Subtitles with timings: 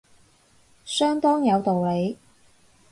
[0.83, 2.17] 相當有道理